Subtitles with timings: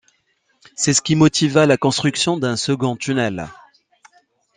[0.75, 3.47] C'est ce qui motiva la construction d'un second tunnel.